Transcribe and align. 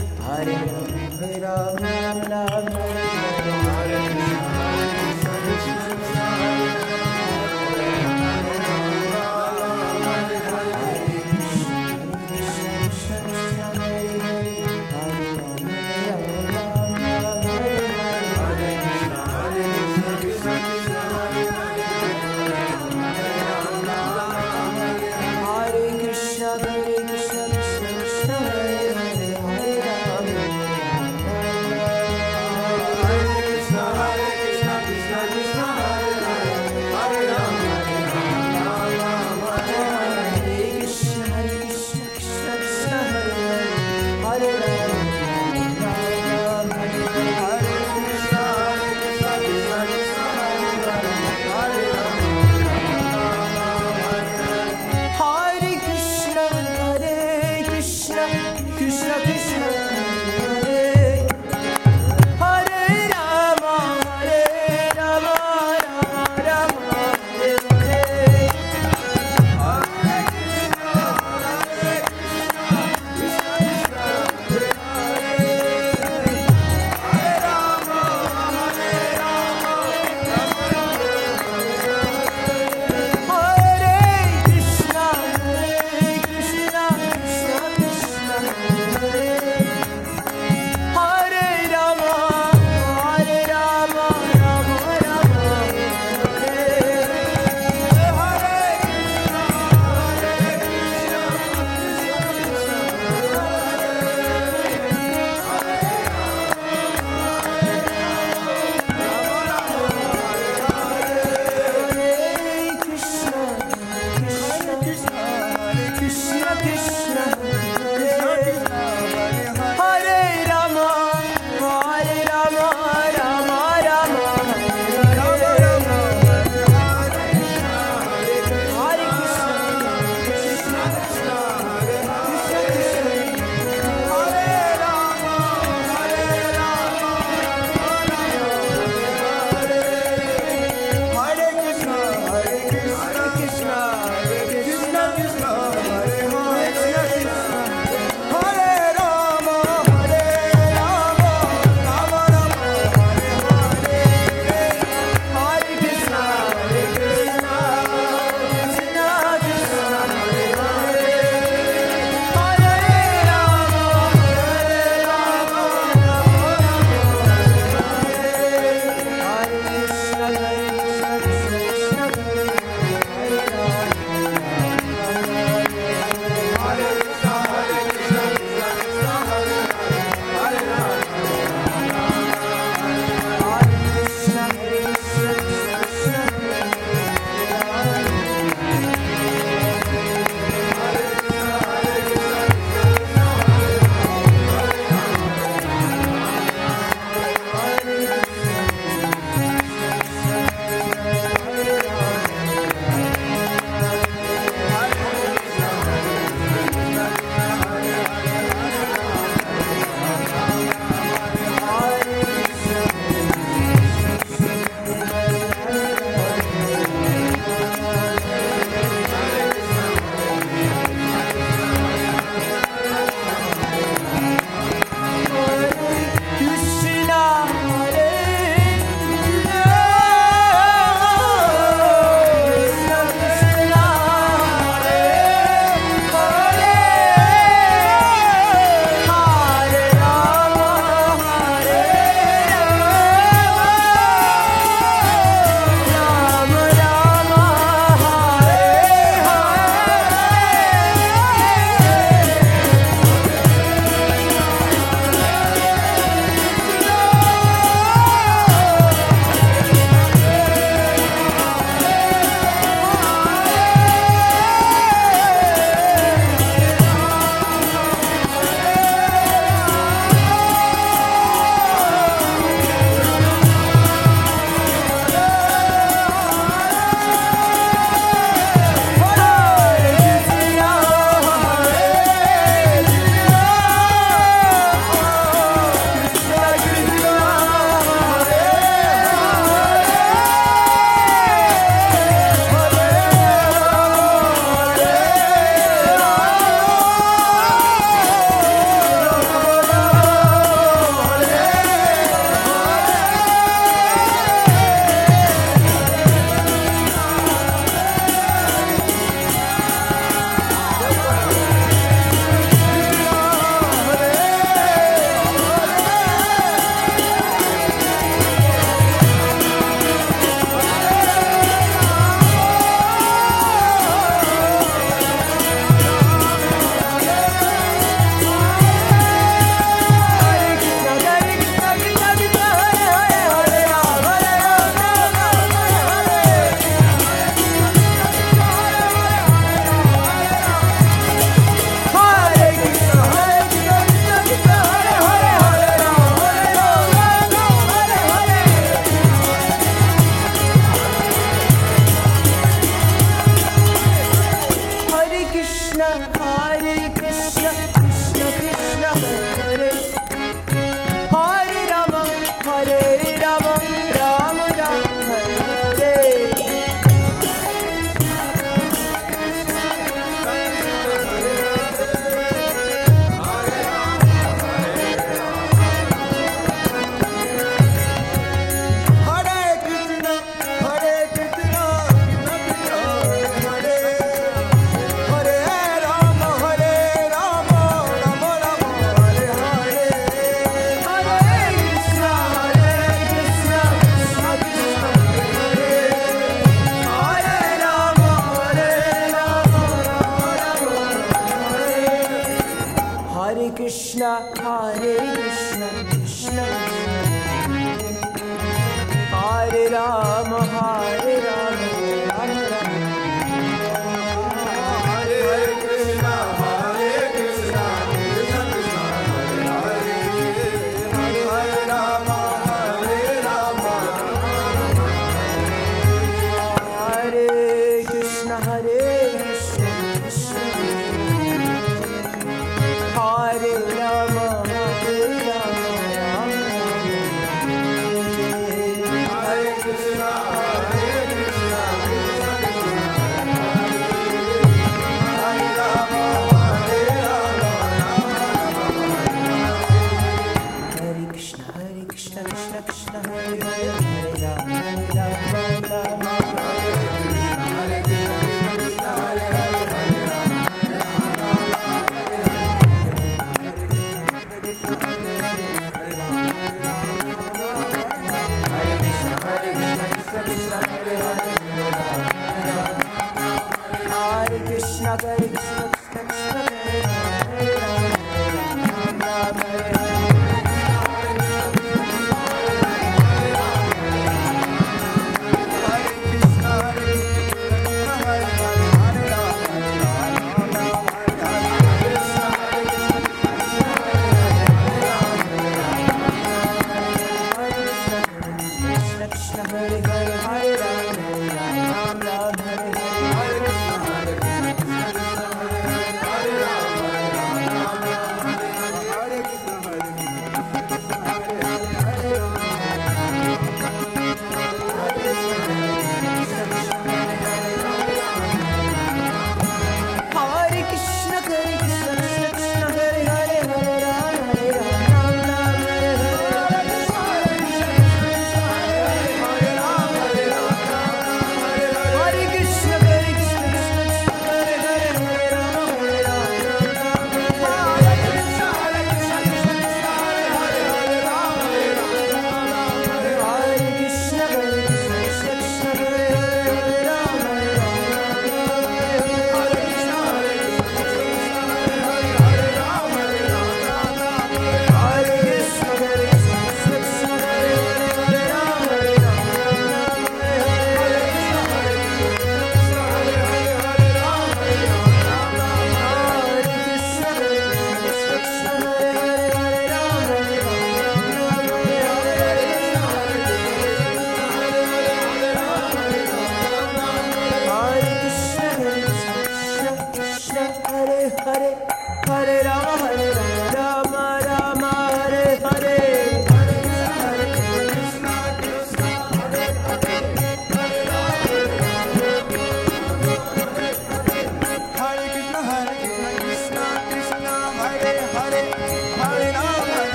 I 0.00 0.44
Hare 0.44 1.40
Ram 1.40 1.76
Ram 1.76 2.20
Ram 2.30 2.66
Ram 2.66 3.39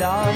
dog. 0.00 0.29